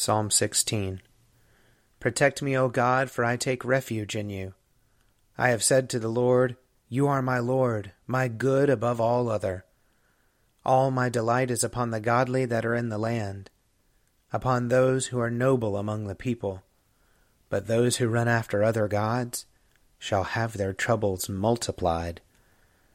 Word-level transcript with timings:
Psalm 0.00 0.30
16 0.30 1.02
Protect 2.00 2.40
me, 2.40 2.56
O 2.56 2.70
God, 2.70 3.10
for 3.10 3.22
I 3.22 3.36
take 3.36 3.62
refuge 3.66 4.16
in 4.16 4.30
you. 4.30 4.54
I 5.36 5.50
have 5.50 5.62
said 5.62 5.90
to 5.90 5.98
the 5.98 6.08
Lord, 6.08 6.56
You 6.88 7.06
are 7.06 7.20
my 7.20 7.38
Lord, 7.38 7.92
my 8.06 8.26
good 8.26 8.70
above 8.70 8.98
all 8.98 9.28
other. 9.28 9.66
All 10.64 10.90
my 10.90 11.10
delight 11.10 11.50
is 11.50 11.62
upon 11.62 11.90
the 11.90 12.00
godly 12.00 12.46
that 12.46 12.64
are 12.64 12.74
in 12.74 12.88
the 12.88 12.96
land 12.96 13.50
upon 14.32 14.68
those 14.68 15.08
who 15.08 15.20
are 15.20 15.30
noble 15.30 15.76
among 15.76 16.06
the 16.06 16.14
people. 16.14 16.62
But 17.50 17.66
those 17.66 17.98
who 17.98 18.08
run 18.08 18.26
after 18.26 18.64
other 18.64 18.88
gods 18.88 19.44
shall 19.98 20.24
have 20.24 20.54
their 20.54 20.72
troubles 20.72 21.28
multiplied. 21.28 22.22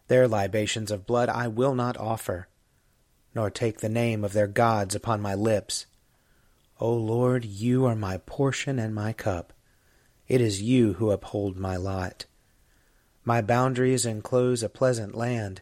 Their 0.08 0.28
libations 0.28 0.90
of 0.90 1.06
blood 1.06 1.30
I 1.30 1.50
will 1.50 1.76
not 1.76 1.98
offer, 1.98 2.48
nor 3.36 3.52
take 3.52 3.82
the 3.82 3.90
name 3.90 4.24
of 4.24 4.34
their 4.34 4.48
gods 4.48 4.96
upon 4.96 5.22
my 5.22 5.36
lips. 5.36 5.86
O 6.80 6.94
Lord, 6.94 7.46
you 7.46 7.86
are 7.86 7.96
my 7.96 8.18
portion 8.18 8.80
and 8.80 8.94
my 8.94 9.14
cup. 9.14 9.54
It 10.28 10.42
is 10.42 10.62
you 10.62 10.94
who 10.94 11.12
uphold 11.12 11.58
my 11.58 11.78
lot. 11.78 12.26
My 13.24 13.42
boundaries 13.42 14.06
enclose 14.06 14.62
a 14.62 14.68
pleasant 14.68 15.16
land. 15.16 15.62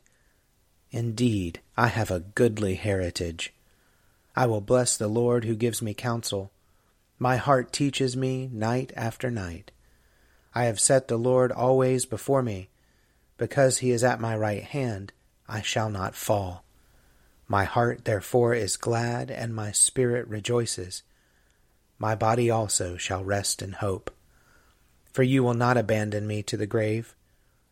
Indeed, 0.89 1.61
I 1.77 1.87
have 1.87 2.09
a 2.09 2.21
goodly 2.21 2.75
heritage. 2.75 3.53
I 4.35 4.47
will 4.47 4.61
bless 4.61 4.97
the 4.97 5.07
Lord 5.07 5.45
who 5.45 5.55
gives 5.55 5.81
me 5.81 5.93
counsel. 5.93 6.51
My 7.19 7.37
heart 7.37 7.71
teaches 7.71 8.17
me 8.17 8.49
night 8.51 8.91
after 8.95 9.29
night. 9.29 9.71
I 10.55 10.65
have 10.65 10.79
set 10.79 11.07
the 11.07 11.17
Lord 11.17 11.51
always 11.51 12.05
before 12.05 12.41
me. 12.41 12.69
Because 13.37 13.79
he 13.79 13.91
is 13.91 14.03
at 14.03 14.19
my 14.19 14.35
right 14.35 14.63
hand, 14.63 15.13
I 15.47 15.61
shall 15.61 15.89
not 15.89 16.15
fall. 16.15 16.62
My 17.53 17.65
heart 17.65 18.05
therefore 18.05 18.55
is 18.55 18.77
glad, 18.77 19.29
and 19.29 19.53
my 19.53 19.71
spirit 19.71 20.27
rejoices. 20.27 21.03
My 21.99 22.15
body 22.15 22.49
also 22.49 22.97
shall 22.97 23.23
rest 23.23 23.61
in 23.61 23.73
hope. 23.73 24.09
For 25.11 25.21
you 25.21 25.43
will 25.43 25.53
not 25.53 25.77
abandon 25.77 26.25
me 26.25 26.41
to 26.41 26.57
the 26.57 26.65
grave, 26.65 27.13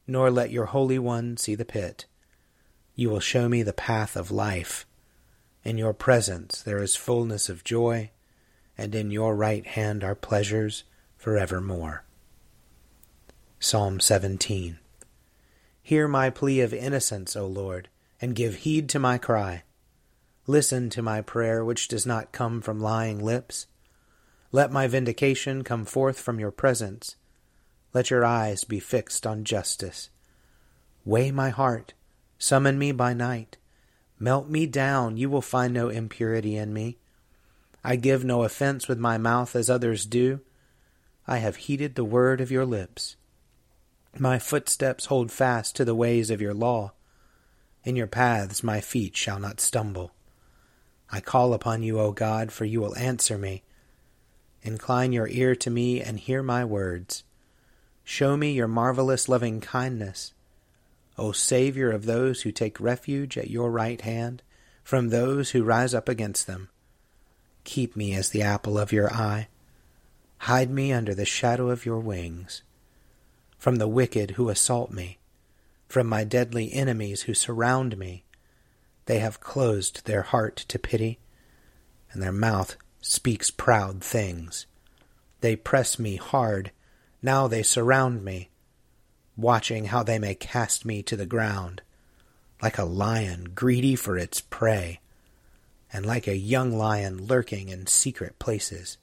nor 0.06 0.30
let 0.30 0.52
your 0.52 0.66
Holy 0.66 1.00
One 1.00 1.36
see 1.36 1.56
the 1.56 1.66
pit. 1.66 2.06
You 2.94 3.10
will 3.10 3.20
show 3.20 3.50
me 3.50 3.64
the 3.64 3.74
path 3.74 4.16
of 4.16 4.30
life. 4.30 4.86
In 5.64 5.80
your 5.80 5.96
presence 5.96 6.62
there 6.62 6.84
is 6.84 6.96
fullness 6.96 7.50
of 7.50 7.64
joy, 7.64 8.12
and 8.78 8.94
in 8.94 9.10
your 9.10 9.36
right 9.36 9.66
hand 9.66 10.04
are 10.04 10.14
pleasures 10.14 10.84
forevermore. 11.18 12.06
Psalm 13.60 14.00
17 14.00 14.78
Hear 15.82 16.08
my 16.08 16.30
plea 16.30 16.62
of 16.62 16.72
innocence, 16.72 17.36
O 17.36 17.48
Lord, 17.48 17.90
and 18.22 18.36
give 18.36 18.58
heed 18.58 18.88
to 18.90 19.00
my 19.00 19.18
cry. 19.18 19.64
Listen 20.48 20.90
to 20.90 21.02
my 21.02 21.22
prayer, 21.22 21.64
which 21.64 21.88
does 21.88 22.06
not 22.06 22.32
come 22.32 22.62
from 22.62 22.80
lying 22.80 23.24
lips. 23.24 23.68
Let 24.52 24.72
my 24.72 24.88
vindication 24.88 25.64
come 25.64 25.86
forth 25.86 26.20
from 26.20 26.40
your 26.40 26.52
presence. 26.52 27.16
Let 27.94 28.10
your 28.10 28.26
eyes 28.26 28.64
be 28.64 28.80
fixed 28.80 29.26
on 29.28 29.44
justice. 29.44 30.10
Weigh 31.06 31.32
my 31.32 31.50
heart, 31.50 31.94
summon 32.38 32.78
me 32.78 32.92
by 32.92 33.14
night 33.14 33.58
Melt 34.22 34.48
me 34.48 34.68
down, 34.68 35.18
you 35.18 35.32
will 35.32 35.42
find 35.42 35.74
no 35.74 35.90
impurity 35.90 36.56
in 36.56 36.72
me. 36.72 37.00
I 37.84 37.96
give 37.96 38.24
no 38.24 38.44
offense 38.44 38.88
with 38.88 39.00
my 39.00 39.18
mouth 39.18 39.56
as 39.56 39.68
others 39.68 40.06
do. 40.06 40.42
I 41.26 41.38
have 41.38 41.56
heeded 41.56 41.96
the 41.96 42.06
word 42.06 42.40
of 42.40 42.52
your 42.52 42.64
lips. 42.64 43.16
My 44.20 44.38
footsteps 44.38 45.08
hold 45.08 45.32
fast 45.32 45.76
to 45.76 45.86
the 45.86 45.96
ways 45.96 46.30
of 46.30 46.40
your 46.40 46.54
law. 46.54 46.92
In 47.84 47.96
your 47.96 48.06
paths 48.06 48.62
my 48.62 48.80
feet 48.80 49.18
shall 49.18 49.40
not 49.40 49.60
stumble. 49.60 50.12
I 51.12 51.20
call 51.20 51.54
upon 51.54 51.84
you, 51.84 52.00
O 52.00 52.12
God, 52.12 52.52
for 52.52 52.66
you 52.66 52.80
will 52.80 52.98
answer 52.98 53.38
me. 53.38 53.64
Incline 54.64 55.12
your 55.12 55.28
ear 55.28 55.56
to 55.56 55.70
me 55.70 56.02
and 56.02 56.20
hear 56.20 56.42
my 56.42 56.64
words. 56.64 57.24
Show 58.04 58.38
me 58.38 58.54
your 58.54 58.68
marvelous 58.68 59.28
loving 59.28 59.62
kindness 59.62 60.34
O 61.18 61.32
Saviour 61.32 61.92
of 61.92 62.06
those 62.06 62.42
who 62.42 62.52
take 62.52 62.80
refuge 62.80 63.38
at 63.38 63.50
your 63.50 63.70
right 63.70 64.02
hand 64.02 64.42
from 64.84 65.10
those 65.10 65.52
who 65.52 65.64
rise 65.64 65.94
up 65.94 66.10
against 66.10 66.48
them. 66.48 66.70
Keep 67.64 67.96
me 67.96 68.16
as 68.16 68.30
the 68.30 68.42
apple 68.42 68.78
of 68.78 68.92
your 68.92 69.14
eye. 69.14 69.48
Hide 70.40 70.72
me 70.72 70.92
under 70.92 71.14
the 71.14 71.26
shadow 71.26 71.70
of 71.70 71.86
your 71.86 72.00
wings. 72.00 72.64
From 73.60 73.76
the 73.76 73.88
wicked 73.88 74.32
who 74.32 74.50
assault 74.50 74.90
me, 74.90 75.20
from 75.88 76.08
my 76.08 76.24
deadly 76.24 76.74
enemies 76.74 77.24
who 77.24 77.36
surround 77.36 77.98
me, 77.98 78.24
they 79.06 79.20
have 79.20 79.40
closed 79.40 80.06
their 80.06 80.22
heart 80.22 80.58
to 80.68 80.80
pity, 80.80 81.20
and 82.12 82.22
their 82.22 82.32
mouth 82.32 82.78
speaks 83.02 83.52
proud 83.52 84.04
things. 84.04 84.66
They 85.42 85.56
press 85.56 85.98
me 85.98 86.18
hard, 86.18 86.72
now 87.22 87.48
they 87.48 87.64
surround 87.64 88.24
me 88.24 88.52
watching 89.42 89.86
how 89.86 90.04
they 90.04 90.20
may 90.20 90.36
cast 90.36 90.86
me 90.86 91.02
to 91.04 91.16
the 91.16 91.26
ground, 91.26 91.82
like 92.62 92.78
a 92.78 92.86
lion 92.86 93.52
greedy 93.56 93.96
for 93.96 94.18
its 94.18 94.42
prey, 94.42 95.00
and 95.92 96.06
like 96.06 96.28
a 96.28 96.36
young 96.36 96.72
lion 96.78 97.26
lurking 97.26 97.70
in 97.70 97.88
secret 97.88 98.38
places. 98.40 98.98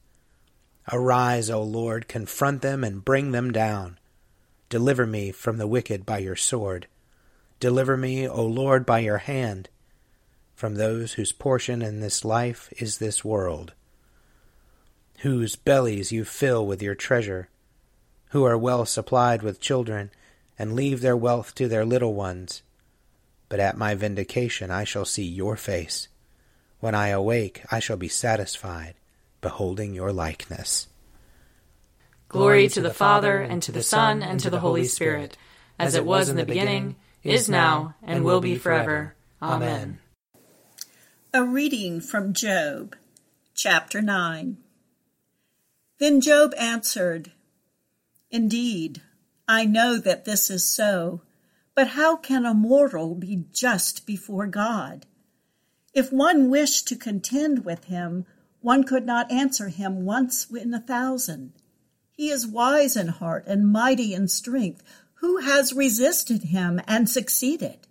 Arise, 0.90 1.50
O 1.50 1.62
Lord, 1.62 2.08
confront 2.08 2.62
them 2.62 2.82
and 2.82 3.04
bring 3.04 3.32
them 3.32 3.50
down. 3.50 3.98
Deliver 4.68 5.06
me 5.06 5.32
from 5.32 5.58
the 5.58 5.66
wicked 5.66 6.06
by 6.06 6.18
your 6.18 6.36
sword. 6.36 6.86
Deliver 7.60 7.96
me, 7.96 8.28
O 8.28 8.44
Lord, 8.44 8.86
by 8.86 9.00
your 9.00 9.18
hand, 9.18 9.68
from 10.58 10.74
those 10.74 11.12
whose 11.12 11.30
portion 11.30 11.82
in 11.82 12.00
this 12.00 12.24
life 12.24 12.68
is 12.78 12.98
this 12.98 13.24
world, 13.24 13.74
whose 15.20 15.54
bellies 15.54 16.10
you 16.10 16.24
fill 16.24 16.66
with 16.66 16.82
your 16.82 16.96
treasure, 16.96 17.48
who 18.30 18.42
are 18.42 18.58
well 18.58 18.84
supplied 18.84 19.40
with 19.40 19.60
children, 19.60 20.10
and 20.58 20.74
leave 20.74 21.00
their 21.00 21.16
wealth 21.16 21.54
to 21.54 21.68
their 21.68 21.84
little 21.84 22.12
ones. 22.12 22.62
But 23.48 23.60
at 23.60 23.78
my 23.78 23.94
vindication 23.94 24.68
I 24.72 24.82
shall 24.82 25.04
see 25.04 25.22
your 25.22 25.54
face. 25.54 26.08
When 26.80 26.92
I 26.92 27.10
awake, 27.10 27.62
I 27.70 27.78
shall 27.78 27.96
be 27.96 28.08
satisfied, 28.08 28.94
beholding 29.40 29.94
your 29.94 30.12
likeness. 30.12 30.88
Glory 32.28 32.66
to 32.70 32.80
the 32.80 32.92
Father, 32.92 33.38
and 33.38 33.62
to 33.62 33.70
the 33.70 33.84
Son, 33.84 34.24
and 34.24 34.40
to 34.40 34.50
the 34.50 34.58
Holy 34.58 34.86
Spirit, 34.86 35.38
as 35.78 35.94
it 35.94 36.04
was 36.04 36.28
in 36.28 36.34
the 36.34 36.44
beginning, 36.44 36.96
is 37.22 37.48
now, 37.48 37.94
and 38.02 38.24
will 38.24 38.40
be 38.40 38.56
forever. 38.56 39.14
Amen. 39.40 40.00
A 41.34 41.44
reading 41.44 42.00
from 42.00 42.32
Job, 42.32 42.96
chapter 43.54 44.00
9. 44.00 44.56
Then 45.98 46.22
Job 46.22 46.54
answered, 46.56 47.32
Indeed, 48.30 49.02
I 49.46 49.66
know 49.66 49.98
that 49.98 50.24
this 50.24 50.48
is 50.48 50.66
so, 50.66 51.20
but 51.74 51.88
how 51.88 52.16
can 52.16 52.46
a 52.46 52.54
mortal 52.54 53.14
be 53.14 53.44
just 53.52 54.06
before 54.06 54.46
God? 54.46 55.04
If 55.92 56.10
one 56.10 56.48
wished 56.48 56.88
to 56.88 56.96
contend 56.96 57.62
with 57.62 57.84
him, 57.84 58.24
one 58.62 58.84
could 58.84 59.04
not 59.04 59.30
answer 59.30 59.68
him 59.68 60.06
once 60.06 60.50
in 60.50 60.72
a 60.72 60.80
thousand. 60.80 61.52
He 62.10 62.30
is 62.30 62.46
wise 62.46 62.96
in 62.96 63.08
heart 63.08 63.44
and 63.46 63.70
mighty 63.70 64.14
in 64.14 64.28
strength. 64.28 64.82
Who 65.16 65.36
has 65.42 65.74
resisted 65.74 66.44
him 66.44 66.80
and 66.88 67.06
succeeded? 67.06 67.86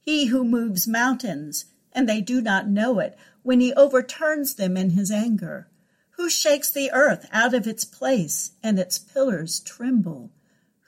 He 0.00 0.26
who 0.26 0.42
moves 0.42 0.88
mountains, 0.88 1.66
and 1.92 2.08
they 2.08 2.20
do 2.20 2.40
not 2.40 2.68
know 2.68 2.98
it, 2.98 3.16
when 3.42 3.60
he 3.60 3.72
overturns 3.74 4.54
them 4.54 4.76
in 4.76 4.90
his 4.90 5.10
anger. 5.10 5.68
Who 6.16 6.28
shakes 6.28 6.70
the 6.70 6.90
earth 6.92 7.26
out 7.32 7.54
of 7.54 7.66
its 7.66 7.84
place, 7.84 8.52
and 8.62 8.78
its 8.78 8.98
pillars 8.98 9.60
tremble? 9.60 10.30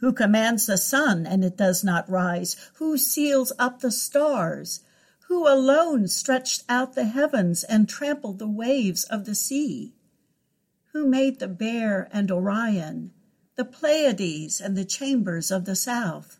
Who 0.00 0.12
commands 0.12 0.66
the 0.66 0.76
sun, 0.76 1.26
and 1.26 1.44
it 1.44 1.56
does 1.56 1.82
not 1.82 2.10
rise? 2.10 2.56
Who 2.74 2.98
seals 2.98 3.52
up 3.58 3.80
the 3.80 3.90
stars? 3.90 4.80
Who 5.28 5.48
alone 5.48 6.08
stretched 6.08 6.64
out 6.68 6.94
the 6.94 7.06
heavens 7.06 7.64
and 7.64 7.88
trampled 7.88 8.38
the 8.38 8.48
waves 8.48 9.04
of 9.04 9.24
the 9.24 9.34
sea? 9.34 9.94
Who 10.92 11.08
made 11.08 11.38
the 11.38 11.48
bear 11.48 12.08
and 12.12 12.30
Orion, 12.30 13.12
the 13.56 13.64
Pleiades 13.64 14.60
and 14.60 14.76
the 14.76 14.84
chambers 14.84 15.50
of 15.50 15.64
the 15.64 15.74
south? 15.74 16.38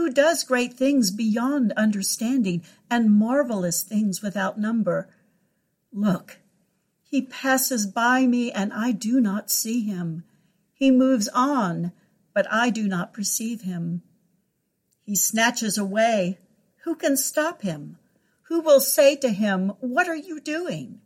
Who 0.00 0.08
does 0.08 0.44
great 0.44 0.72
things 0.72 1.10
beyond 1.10 1.74
understanding 1.76 2.64
and 2.90 3.12
marvelous 3.12 3.82
things 3.82 4.22
without 4.22 4.58
number? 4.58 5.10
Look, 5.92 6.38
he 7.02 7.20
passes 7.20 7.84
by 7.84 8.26
me 8.26 8.50
and 8.50 8.72
I 8.72 8.92
do 8.92 9.20
not 9.20 9.50
see 9.50 9.82
him. 9.82 10.24
He 10.72 10.90
moves 10.90 11.28
on, 11.34 11.92
but 12.32 12.50
I 12.50 12.70
do 12.70 12.88
not 12.88 13.12
perceive 13.12 13.60
him. 13.60 14.00
He 15.02 15.14
snatches 15.14 15.76
away. 15.76 16.38
Who 16.84 16.94
can 16.94 17.14
stop 17.18 17.60
him? 17.60 17.98
Who 18.44 18.62
will 18.62 18.80
say 18.80 19.16
to 19.16 19.28
him, 19.28 19.74
What 19.80 20.08
are 20.08 20.16
you 20.16 20.40
doing? 20.40 21.02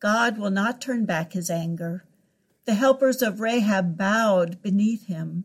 God 0.00 0.36
will 0.36 0.50
not 0.50 0.82
turn 0.82 1.06
back 1.06 1.32
his 1.32 1.48
anger. 1.48 2.04
The 2.66 2.74
helpers 2.74 3.22
of 3.22 3.40
Rahab 3.40 3.96
bowed 3.96 4.60
beneath 4.60 5.06
him. 5.06 5.44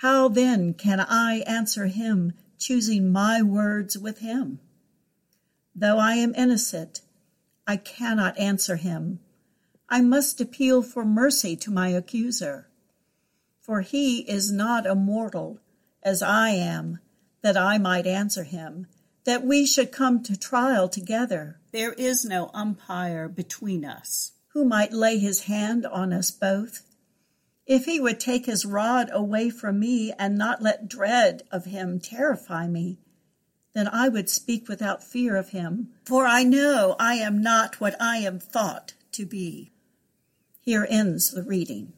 How 0.00 0.28
then 0.28 0.72
can 0.72 0.98
I 0.98 1.40
answer 1.46 1.84
him, 1.84 2.32
choosing 2.58 3.12
my 3.12 3.42
words 3.42 3.98
with 3.98 4.20
him? 4.20 4.58
Though 5.74 5.98
I 5.98 6.14
am 6.14 6.34
innocent, 6.34 7.02
I 7.66 7.76
cannot 7.76 8.38
answer 8.38 8.76
him. 8.76 9.20
I 9.90 10.00
must 10.00 10.40
appeal 10.40 10.80
for 10.80 11.04
mercy 11.04 11.54
to 11.56 11.70
my 11.70 11.88
accuser. 11.88 12.70
For 13.60 13.82
he 13.82 14.20
is 14.20 14.50
not 14.50 14.86
a 14.86 14.94
mortal, 14.94 15.60
as 16.02 16.22
I 16.22 16.48
am, 16.48 17.00
that 17.42 17.58
I 17.58 17.76
might 17.76 18.06
answer 18.06 18.44
him, 18.44 18.86
that 19.24 19.44
we 19.44 19.66
should 19.66 19.92
come 19.92 20.22
to 20.22 20.34
trial 20.34 20.88
together. 20.88 21.60
There 21.72 21.92
is 21.92 22.24
no 22.24 22.50
umpire 22.54 23.28
between 23.28 23.84
us, 23.84 24.32
who 24.54 24.64
might 24.64 24.94
lay 24.94 25.18
his 25.18 25.42
hand 25.42 25.84
on 25.84 26.14
us 26.14 26.30
both. 26.30 26.86
If 27.70 27.84
he 27.84 28.00
would 28.00 28.18
take 28.18 28.46
his 28.46 28.66
rod 28.66 29.10
away 29.12 29.48
from 29.48 29.78
me 29.78 30.12
and 30.18 30.36
not 30.36 30.60
let 30.60 30.88
dread 30.88 31.44
of 31.52 31.66
him 31.66 32.00
terrify 32.00 32.66
me, 32.66 32.98
then 33.74 33.86
I 33.86 34.08
would 34.08 34.28
speak 34.28 34.68
without 34.68 35.04
fear 35.04 35.36
of 35.36 35.50
him, 35.50 35.90
for 36.04 36.26
I 36.26 36.42
know 36.42 36.96
I 36.98 37.14
am 37.14 37.40
not 37.40 37.80
what 37.80 37.94
I 38.02 38.16
am 38.16 38.40
thought 38.40 38.94
to 39.12 39.24
be. 39.24 39.70
Here 40.60 40.84
ends 40.90 41.30
the 41.30 41.44
reading. 41.44 41.92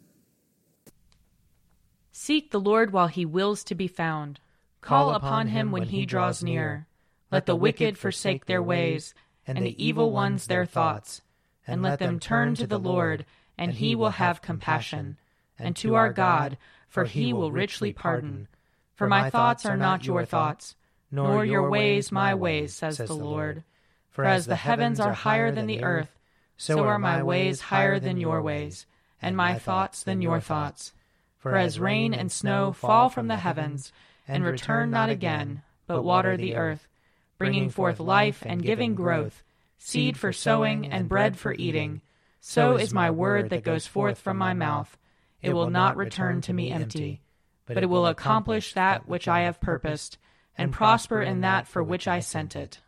Seek 2.10 2.50
the 2.50 2.60
Lord 2.60 2.92
while 2.92 3.08
he 3.08 3.24
wills 3.24 3.64
to 3.64 3.74
be 3.74 3.88
found. 3.88 4.40
Call 4.82 5.14
upon 5.14 5.48
him 5.48 5.72
when 5.72 5.84
he 5.84 6.04
draws 6.04 6.42
near. 6.42 6.86
Let 7.30 7.46
the 7.46 7.56
wicked 7.56 7.96
forsake 7.96 8.44
their 8.44 8.62
ways, 8.62 9.14
and 9.46 9.56
the 9.56 9.82
evil 9.82 10.12
ones 10.12 10.48
their 10.48 10.66
thoughts. 10.66 11.22
And 11.66 11.80
let 11.80 11.98
them 11.98 12.20
turn 12.20 12.56
to 12.56 12.66
the 12.66 12.78
Lord, 12.78 13.24
and 13.56 13.72
he 13.72 13.94
will 13.94 14.10
have 14.10 14.42
compassion, 14.42 15.16
and 15.62 15.74
to 15.76 15.94
our 15.94 16.12
God, 16.12 16.58
for 16.88 17.04
he 17.04 17.32
will 17.32 17.52
richly 17.52 17.92
pardon. 17.92 18.48
For 18.94 19.06
my 19.06 19.30
thoughts 19.30 19.64
are 19.64 19.76
not 19.76 20.06
your 20.06 20.24
thoughts 20.26 20.74
nor 21.12 21.44
your 21.44 21.68
ways 21.68 22.10
my 22.10 22.34
ways, 22.34 22.74
says 22.74 22.96
the 22.96 23.12
Lord. 23.12 23.62
For 24.10 24.24
as 24.24 24.46
the 24.46 24.56
heavens 24.56 24.98
are 24.98 25.12
higher 25.12 25.52
than 25.52 25.66
the 25.66 25.84
earth, 25.84 26.18
so 26.56 26.84
are 26.84 26.98
my 26.98 27.22
ways 27.22 27.60
higher 27.60 28.00
than 28.00 28.16
your 28.16 28.40
ways, 28.40 28.86
and 29.20 29.36
my 29.36 29.58
thoughts 29.58 30.02
than 30.02 30.22
your 30.22 30.40
thoughts. 30.40 30.92
For 31.38 31.56
as 31.56 31.78
rain 31.78 32.14
and 32.14 32.32
snow 32.32 32.72
fall 32.72 33.10
from 33.10 33.28
the 33.28 33.36
heavens, 33.36 33.92
and 34.26 34.42
return 34.44 34.90
not 34.90 35.10
again, 35.10 35.62
but 35.86 36.02
water 36.02 36.36
the 36.36 36.56
earth, 36.56 36.88
bringing 37.36 37.68
forth 37.68 38.00
life 38.00 38.42
and 38.46 38.62
giving 38.62 38.94
growth, 38.94 39.42
seed 39.78 40.16
for 40.16 40.32
sowing 40.32 40.86
and 40.86 41.08
bread 41.08 41.36
for 41.36 41.52
eating, 41.54 42.00
so 42.40 42.76
is 42.76 42.94
my 42.94 43.10
word 43.10 43.50
that 43.50 43.64
goes 43.64 43.86
forth 43.86 44.18
from 44.18 44.38
my 44.38 44.54
mouth. 44.54 44.96
It 45.42 45.52
will 45.52 45.70
not 45.70 45.96
return 45.96 46.40
to 46.42 46.52
me 46.52 46.70
empty, 46.70 47.20
but 47.66 47.82
it 47.82 47.90
will 47.90 48.06
accomplish 48.06 48.72
that 48.74 49.08
which 49.08 49.26
I 49.26 49.40
have 49.40 49.60
purposed 49.60 50.16
and 50.56 50.72
prosper 50.72 51.20
in 51.20 51.40
that 51.40 51.66
for 51.66 51.82
which 51.82 52.06
I 52.06 52.20
sent 52.20 52.54
it. 52.54 52.80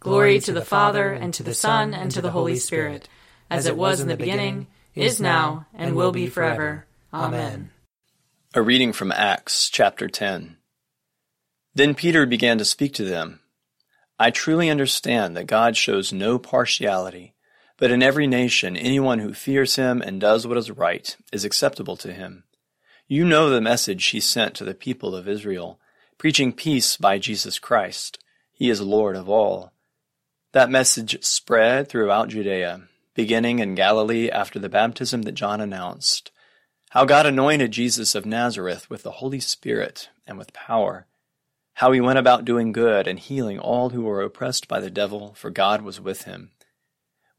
Glory 0.00 0.40
to 0.40 0.52
the 0.52 0.64
Father, 0.64 1.12
and 1.12 1.32
to 1.34 1.42
the 1.42 1.54
Son, 1.54 1.94
and 1.94 2.10
to 2.10 2.20
the 2.20 2.30
Holy 2.30 2.56
Spirit, 2.56 3.08
as 3.50 3.66
it 3.66 3.76
was 3.76 4.00
in 4.00 4.08
the 4.08 4.16
beginning, 4.16 4.66
is 4.94 5.20
now, 5.20 5.66
and 5.74 5.94
will 5.94 6.10
be 6.10 6.26
forever. 6.26 6.86
Amen. 7.12 7.70
A 8.54 8.62
reading 8.62 8.92
from 8.92 9.12
Acts 9.12 9.70
chapter 9.70 10.08
10. 10.08 10.56
Then 11.74 11.94
Peter 11.94 12.26
began 12.26 12.58
to 12.58 12.64
speak 12.64 12.94
to 12.94 13.04
them. 13.04 13.40
I 14.18 14.30
truly 14.30 14.70
understand 14.70 15.36
that 15.36 15.46
God 15.46 15.76
shows 15.76 16.12
no 16.12 16.38
partiality, 16.38 17.34
but 17.78 17.90
in 17.90 18.02
every 18.02 18.26
nation 18.26 18.76
anyone 18.76 19.18
who 19.18 19.34
fears 19.34 19.76
him 19.76 20.00
and 20.02 20.20
does 20.20 20.46
what 20.46 20.56
is 20.58 20.70
right 20.70 21.16
is 21.32 21.44
acceptable 21.44 21.96
to 21.96 22.12
him. 22.12 22.44
You 23.08 23.24
know 23.24 23.50
the 23.50 23.60
message 23.60 24.06
he 24.06 24.20
sent 24.20 24.54
to 24.54 24.64
the 24.64 24.74
people 24.74 25.14
of 25.14 25.28
Israel 25.28 25.78
preaching 26.22 26.52
peace 26.52 26.96
by 26.96 27.18
Jesus 27.18 27.58
Christ. 27.58 28.16
He 28.52 28.70
is 28.70 28.80
Lord 28.80 29.16
of 29.16 29.28
all. 29.28 29.72
That 30.52 30.70
message 30.70 31.20
spread 31.24 31.88
throughout 31.88 32.28
Judea, 32.28 32.82
beginning 33.14 33.58
in 33.58 33.74
Galilee 33.74 34.30
after 34.30 34.60
the 34.60 34.68
baptism 34.68 35.22
that 35.22 35.32
John 35.32 35.60
announced. 35.60 36.30
How 36.90 37.04
God 37.06 37.26
anointed 37.26 37.72
Jesus 37.72 38.14
of 38.14 38.24
Nazareth 38.24 38.88
with 38.88 39.02
the 39.02 39.10
Holy 39.10 39.40
Spirit 39.40 40.10
and 40.24 40.38
with 40.38 40.52
power. 40.52 41.06
How 41.74 41.90
he 41.90 42.00
went 42.00 42.20
about 42.20 42.44
doing 42.44 42.70
good 42.70 43.08
and 43.08 43.18
healing 43.18 43.58
all 43.58 43.90
who 43.90 44.02
were 44.02 44.22
oppressed 44.22 44.68
by 44.68 44.78
the 44.78 44.90
devil, 44.90 45.34
for 45.34 45.50
God 45.50 45.82
was 45.82 46.00
with 46.00 46.22
him. 46.22 46.51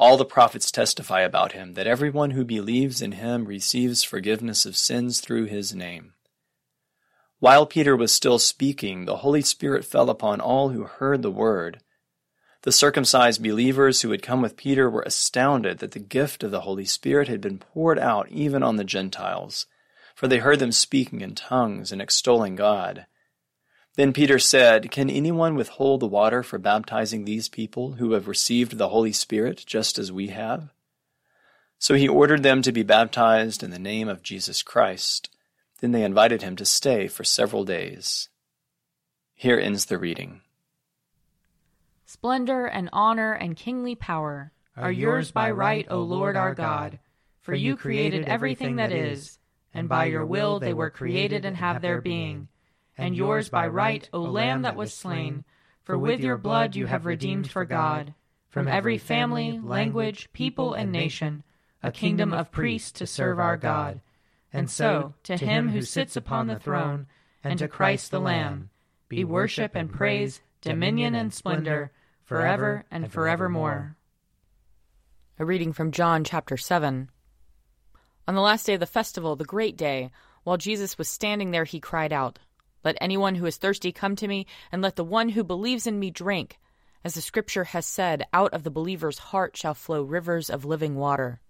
All 0.00 0.16
the 0.16 0.24
prophets 0.24 0.70
testify 0.70 1.20
about 1.20 1.52
him 1.52 1.74
that 1.74 1.86
everyone 1.86 2.30
who 2.30 2.42
believes 2.42 3.02
in 3.02 3.12
him 3.12 3.44
receives 3.44 4.02
forgiveness 4.02 4.64
of 4.64 4.74
sins 4.74 5.20
through 5.20 5.44
his 5.44 5.74
name. 5.74 6.14
While 7.38 7.66
Peter 7.66 7.94
was 7.94 8.10
still 8.10 8.38
speaking, 8.38 9.04
the 9.04 9.18
Holy 9.18 9.42
Spirit 9.42 9.84
fell 9.84 10.08
upon 10.08 10.40
all 10.40 10.70
who 10.70 10.84
heard 10.84 11.20
the 11.20 11.30
word. 11.30 11.82
The 12.62 12.72
circumcised 12.72 13.42
believers 13.42 14.00
who 14.00 14.10
had 14.10 14.22
come 14.22 14.40
with 14.40 14.56
Peter 14.56 14.88
were 14.88 15.02
astounded 15.02 15.80
that 15.80 15.90
the 15.90 15.98
gift 15.98 16.42
of 16.42 16.50
the 16.50 16.62
Holy 16.62 16.86
Spirit 16.86 17.28
had 17.28 17.42
been 17.42 17.58
poured 17.58 17.98
out 17.98 18.26
even 18.30 18.62
on 18.62 18.76
the 18.76 18.84
Gentiles, 18.84 19.66
for 20.14 20.26
they 20.28 20.38
heard 20.38 20.60
them 20.60 20.72
speaking 20.72 21.20
in 21.20 21.34
tongues 21.34 21.92
and 21.92 22.00
extolling 22.00 22.56
God. 22.56 23.04
Then 23.96 24.12
Peter 24.12 24.38
said, 24.38 24.90
Can 24.90 25.10
anyone 25.10 25.56
withhold 25.56 26.00
the 26.00 26.06
water 26.06 26.42
for 26.42 26.58
baptizing 26.58 27.24
these 27.24 27.48
people 27.48 27.92
who 27.92 28.12
have 28.12 28.28
received 28.28 28.78
the 28.78 28.88
Holy 28.88 29.12
Spirit 29.12 29.64
just 29.66 29.98
as 29.98 30.12
we 30.12 30.28
have? 30.28 30.72
So 31.78 31.94
he 31.94 32.08
ordered 32.08 32.42
them 32.42 32.62
to 32.62 32.72
be 32.72 32.82
baptized 32.82 33.62
in 33.62 33.70
the 33.70 33.78
name 33.78 34.08
of 34.08 34.22
Jesus 34.22 34.62
Christ. 34.62 35.30
Then 35.80 35.92
they 35.92 36.04
invited 36.04 36.42
him 36.42 36.54
to 36.56 36.64
stay 36.64 37.08
for 37.08 37.24
several 37.24 37.64
days. 37.64 38.28
Here 39.34 39.58
ends 39.58 39.86
the 39.86 39.98
reading. 39.98 40.42
Splendor 42.04 42.66
and 42.66 42.90
honor 42.92 43.32
and 43.32 43.56
kingly 43.56 43.94
power 43.94 44.52
are 44.76 44.92
yours 44.92 45.30
by 45.30 45.50
right, 45.50 45.86
O 45.90 46.00
Lord 46.00 46.36
our 46.36 46.54
God, 46.54 46.98
for 47.40 47.54
you 47.54 47.76
created 47.76 48.26
everything 48.26 48.76
that 48.76 48.92
is, 48.92 49.38
and 49.72 49.88
by 49.88 50.04
your 50.06 50.26
will 50.26 50.60
they 50.60 50.74
were 50.74 50.90
created 50.90 51.44
and 51.44 51.56
have 51.56 51.80
their 51.80 52.00
being. 52.00 52.48
And 53.00 53.16
yours 53.16 53.48
by 53.48 53.66
right, 53.66 54.06
O 54.12 54.20
Lamb 54.20 54.60
that 54.60 54.76
was 54.76 54.92
slain, 54.92 55.44
for 55.82 55.96
with 55.96 56.20
your 56.20 56.36
blood 56.36 56.76
you 56.76 56.84
have 56.84 57.06
redeemed 57.06 57.50
for 57.50 57.64
God, 57.64 58.12
from 58.50 58.68
every 58.68 58.98
family, 58.98 59.58
language, 59.58 60.30
people, 60.34 60.74
and 60.74 60.92
nation, 60.92 61.42
a 61.82 61.90
kingdom 61.90 62.34
of 62.34 62.52
priests 62.52 62.92
to 62.92 63.06
serve 63.06 63.38
our 63.38 63.56
God. 63.56 64.02
And 64.52 64.68
so, 64.68 65.14
to 65.22 65.38
him 65.38 65.70
who 65.70 65.80
sits 65.80 66.14
upon 66.14 66.46
the 66.46 66.58
throne, 66.58 67.06
and 67.42 67.58
to 67.58 67.68
Christ 67.68 68.10
the 68.10 68.20
Lamb, 68.20 68.68
be 69.08 69.24
worship 69.24 69.74
and 69.74 69.90
praise, 69.90 70.42
dominion 70.60 71.14
and 71.14 71.32
splendor, 71.32 71.92
forever 72.22 72.84
and 72.90 73.10
forevermore. 73.10 73.96
A 75.38 75.46
reading 75.46 75.72
from 75.72 75.90
John 75.90 76.22
chapter 76.22 76.58
7. 76.58 77.08
On 78.28 78.34
the 78.34 78.42
last 78.42 78.66
day 78.66 78.74
of 78.74 78.80
the 78.80 78.84
festival, 78.84 79.36
the 79.36 79.44
great 79.46 79.78
day, 79.78 80.10
while 80.44 80.58
Jesus 80.58 80.98
was 80.98 81.08
standing 81.08 81.50
there, 81.50 81.64
he 81.64 81.80
cried 81.80 82.12
out, 82.12 82.38
Let 82.84 82.96
anyone 83.00 83.34
who 83.34 83.46
is 83.46 83.56
thirsty 83.56 83.92
come 83.92 84.16
to 84.16 84.28
me, 84.28 84.46
and 84.72 84.80
let 84.82 84.96
the 84.96 85.04
one 85.04 85.30
who 85.30 85.44
believes 85.44 85.86
in 85.86 85.98
me 85.98 86.10
drink. 86.10 86.58
As 87.04 87.14
the 87.14 87.20
scripture 87.20 87.64
has 87.64 87.86
said, 87.86 88.26
out 88.32 88.52
of 88.52 88.62
the 88.62 88.70
believer's 88.70 89.18
heart 89.18 89.56
shall 89.56 89.74
flow 89.74 90.02
rivers 90.02 90.50
of 90.50 90.64
living 90.64 90.96
water. 90.96 91.40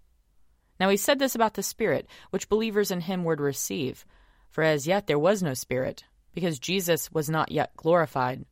Now 0.79 0.89
he 0.89 0.97
said 0.97 1.19
this 1.19 1.35
about 1.35 1.53
the 1.53 1.63
Spirit, 1.63 2.07
which 2.31 2.49
believers 2.49 2.91
in 2.91 3.01
him 3.01 3.23
were 3.23 3.35
to 3.35 3.43
receive. 3.43 4.05
For 4.49 4.63
as 4.63 4.87
yet 4.87 5.07
there 5.07 5.19
was 5.19 5.43
no 5.43 5.53
Spirit, 5.53 6.05
because 6.33 6.59
Jesus 6.59 7.11
was 7.11 7.29
not 7.29 7.51
yet 7.51 7.75
glorified. 7.75 8.45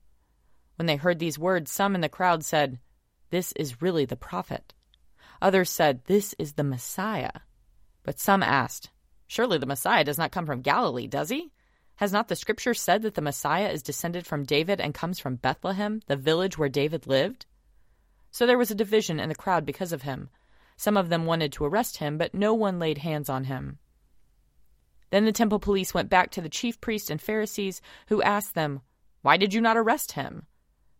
When 0.75 0.85
they 0.85 0.95
heard 0.95 1.19
these 1.19 1.39
words, 1.39 1.71
some 1.71 1.95
in 1.95 2.01
the 2.01 2.09
crowd 2.09 2.43
said, 2.43 2.79
This 3.29 3.51
is 3.53 3.81
really 3.81 4.05
the 4.05 4.15
prophet. 4.15 4.73
Others 5.41 5.69
said, 5.69 6.05
This 6.05 6.35
is 6.37 6.53
the 6.53 6.63
Messiah. 6.63 7.31
But 8.03 8.19
some 8.19 8.43
asked, 8.43 8.89
Surely 9.27 9.57
the 9.57 9.65
Messiah 9.65 10.03
does 10.03 10.17
not 10.17 10.31
come 10.31 10.45
from 10.45 10.61
Galilee, 10.61 11.07
does 11.07 11.29
he? 11.29 11.51
Has 11.99 12.13
not 12.13 12.29
the 12.29 12.35
Scripture 12.37 12.73
said 12.73 13.01
that 13.01 13.15
the 13.15 13.21
Messiah 13.21 13.67
is 13.67 13.83
descended 13.83 14.25
from 14.25 14.45
David 14.45 14.79
and 14.79 14.93
comes 14.93 15.19
from 15.19 15.35
Bethlehem, 15.35 15.99
the 16.07 16.15
village 16.15 16.57
where 16.57 16.69
David 16.69 17.07
lived? 17.07 17.45
So 18.31 18.45
there 18.45 18.57
was 18.57 18.71
a 18.71 18.75
division 18.75 19.19
in 19.19 19.27
the 19.27 19.35
crowd 19.35 19.65
because 19.65 19.91
of 19.91 20.03
him. 20.03 20.29
Some 20.77 20.95
of 20.95 21.09
them 21.09 21.25
wanted 21.25 21.51
to 21.51 21.65
arrest 21.65 21.97
him, 21.97 22.17
but 22.17 22.33
no 22.33 22.53
one 22.53 22.79
laid 22.79 22.99
hands 22.99 23.27
on 23.27 23.43
him. 23.43 23.79
Then 25.09 25.25
the 25.25 25.33
temple 25.33 25.59
police 25.59 25.93
went 25.93 26.09
back 26.09 26.31
to 26.31 26.41
the 26.41 26.47
chief 26.47 26.79
priests 26.79 27.09
and 27.09 27.21
Pharisees, 27.21 27.81
who 28.07 28.21
asked 28.21 28.55
them, 28.55 28.79
Why 29.21 29.35
did 29.35 29.53
you 29.53 29.59
not 29.59 29.75
arrest 29.75 30.13
him? 30.13 30.45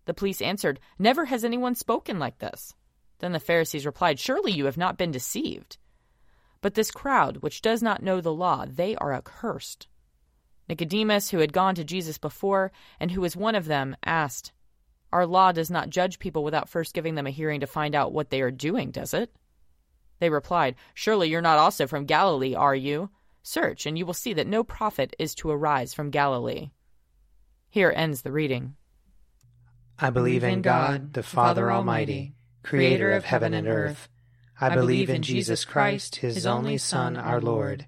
The 0.04 0.14
police 0.14 0.42
answered, 0.42 0.82
Never 1.00 1.24
has 1.24 1.46
anyone 1.46 1.76
spoken 1.76 2.20
like 2.20 2.40
this. 2.40 2.74
Then 3.20 3.32
the 3.32 3.40
Pharisees 3.40 3.86
replied, 3.86 4.20
Surely 4.20 4.52
you 4.52 4.66
have 4.66 4.76
not 4.76 4.98
been 4.98 5.12
deceived. 5.12 5.78
But 6.60 6.74
this 6.74 6.92
crowd, 6.92 7.38
which 7.38 7.62
does 7.62 7.82
not 7.82 8.04
know 8.04 8.20
the 8.20 8.34
law, 8.34 8.66
they 8.68 8.98
are 8.98 9.14
accursed. 9.14 9.88
Nicodemus, 10.70 11.32
who 11.32 11.40
had 11.40 11.52
gone 11.52 11.74
to 11.76 11.84
Jesus 11.84 12.20
before, 12.20 12.72
and 13.00 13.10
who 13.10 13.22
was 13.22 13.36
one 13.36 13.56
of 13.56 13.66
them, 13.66 13.98
asked, 14.06 14.54
Our 15.12 15.26
law 15.26 15.52
does 15.52 15.72
not 15.72 15.90
judge 15.90 16.20
people 16.20 16.44
without 16.44 16.70
first 16.70 16.94
giving 16.94 17.16
them 17.16 17.26
a 17.26 17.32
hearing 17.32 17.62
to 17.62 17.68
find 17.68 17.96
out 17.96 18.14
what 18.14 18.30
they 18.30 18.42
are 18.42 18.52
doing, 18.52 18.92
does 18.92 19.14
it? 19.16 19.32
They 20.20 20.30
replied, 20.30 20.76
Surely 20.94 21.30
you're 21.30 21.42
not 21.42 21.58
also 21.58 21.88
from 21.88 22.06
Galilee, 22.06 22.54
are 22.54 22.76
you? 22.76 23.10
Search, 23.42 23.86
and 23.86 23.98
you 23.98 24.06
will 24.06 24.14
see 24.14 24.34
that 24.34 24.48
no 24.48 24.64
prophet 24.64 25.16
is 25.18 25.34
to 25.36 25.50
arise 25.50 25.94
from 25.94 26.12
Galilee. 26.12 26.70
Here 27.70 27.92
ends 27.96 28.22
the 28.22 28.32
reading. 28.32 28.76
I 29.98 30.12
believe 30.12 30.44
in 30.44 30.62
God, 30.62 31.14
the 31.14 31.24
Father 31.24 31.72
Almighty, 31.72 32.36
creator 32.64 33.12
of 33.12 33.26
heaven 33.26 33.54
and 33.54 33.68
earth. 33.68 34.08
I 34.62 34.76
believe 34.76 35.10
in 35.10 35.24
Jesus 35.24 35.66
Christ, 35.66 36.18
his 36.18 36.46
only 36.46 36.78
Son, 36.78 37.18
our 37.18 37.42
Lord. 37.42 37.88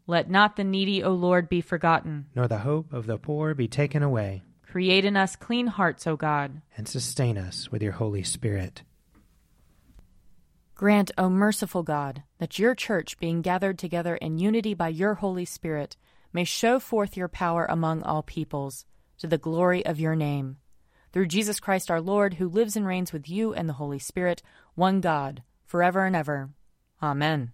Let 0.11 0.29
not 0.29 0.57
the 0.57 0.65
needy, 0.65 1.01
O 1.05 1.13
Lord, 1.13 1.47
be 1.47 1.61
forgotten. 1.61 2.25
Nor 2.35 2.49
the 2.49 2.57
hope 2.57 2.91
of 2.91 3.05
the 3.05 3.17
poor 3.17 3.53
be 3.53 3.69
taken 3.69 4.03
away. 4.03 4.43
Create 4.61 5.05
in 5.05 5.15
us 5.15 5.37
clean 5.37 5.67
hearts, 5.67 6.05
O 6.05 6.17
God. 6.17 6.61
And 6.75 6.85
sustain 6.85 7.37
us 7.37 7.71
with 7.71 7.81
your 7.81 7.93
Holy 7.93 8.21
Spirit. 8.21 8.81
Grant, 10.75 11.11
O 11.17 11.29
merciful 11.29 11.83
God, 11.83 12.23
that 12.39 12.59
your 12.59 12.75
church, 12.75 13.19
being 13.19 13.41
gathered 13.41 13.79
together 13.79 14.17
in 14.17 14.37
unity 14.37 14.73
by 14.73 14.89
your 14.89 15.13
Holy 15.13 15.45
Spirit, 15.45 15.95
may 16.33 16.43
show 16.43 16.77
forth 16.77 17.15
your 17.15 17.29
power 17.29 17.65
among 17.69 18.03
all 18.03 18.21
peoples, 18.21 18.85
to 19.19 19.27
the 19.27 19.37
glory 19.37 19.85
of 19.85 19.97
your 19.97 20.17
name. 20.17 20.57
Through 21.13 21.27
Jesus 21.27 21.61
Christ 21.61 21.89
our 21.89 22.01
Lord, 22.01 22.33
who 22.33 22.49
lives 22.49 22.75
and 22.75 22.85
reigns 22.85 23.13
with 23.13 23.29
you 23.29 23.53
and 23.53 23.69
the 23.69 23.79
Holy 23.79 23.99
Spirit, 23.99 24.43
one 24.75 24.99
God, 24.99 25.41
forever 25.65 26.03
and 26.03 26.17
ever. 26.17 26.49
Amen. 27.01 27.53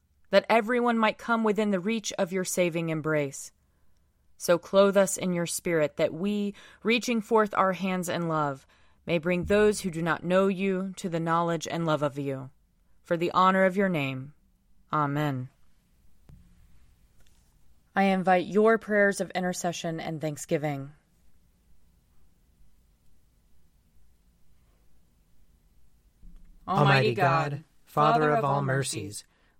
that 0.31 0.45
everyone 0.49 0.97
might 0.97 1.17
come 1.17 1.43
within 1.43 1.71
the 1.71 1.79
reach 1.79 2.11
of 2.17 2.33
your 2.33 2.43
saving 2.43 2.89
embrace. 2.89 3.51
So 4.37 4.57
clothe 4.57 4.97
us 4.97 5.17
in 5.17 5.33
your 5.33 5.45
spirit, 5.45 5.97
that 5.97 6.13
we, 6.13 6.55
reaching 6.81 7.21
forth 7.21 7.53
our 7.53 7.73
hands 7.73 8.09
in 8.09 8.27
love, 8.27 8.65
may 9.05 9.19
bring 9.19 9.43
those 9.43 9.81
who 9.81 9.91
do 9.91 10.01
not 10.01 10.23
know 10.23 10.47
you 10.47 10.93
to 10.95 11.09
the 11.09 11.19
knowledge 11.19 11.67
and 11.69 11.85
love 11.85 12.01
of 12.01 12.17
you. 12.17 12.49
For 13.03 13.17
the 13.17 13.31
honor 13.31 13.65
of 13.65 13.77
your 13.77 13.89
name. 13.89 14.33
Amen. 14.91 15.49
I 17.95 18.03
invite 18.03 18.45
your 18.45 18.77
prayers 18.77 19.19
of 19.19 19.31
intercession 19.31 19.99
and 19.99 20.21
thanksgiving. 20.21 20.91
Almighty 26.67 27.13
God, 27.13 27.63
Father 27.85 28.31
of 28.31 28.45
all 28.45 28.61
mercies, 28.61 29.25